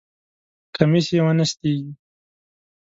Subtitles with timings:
[0.75, 1.91] کمیس یې ونستېږی!